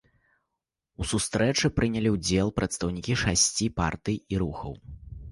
[1.03, 4.73] У сустрэчы прынялі ўдзел прадстаўнікі шасці партый і рухаў.